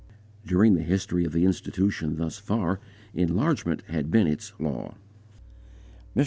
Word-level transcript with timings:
During 0.43 0.73
the 0.73 0.81
history 0.81 1.25
of 1.25 1.31
the 1.31 1.45
Institution 1.45 2.15
thus 2.15 2.39
far, 2.39 2.79
enlargement 3.13 3.83
had 3.83 4.09
been 4.09 4.25
its 4.25 4.51
law. 4.57 4.95
Mr. 6.15 6.19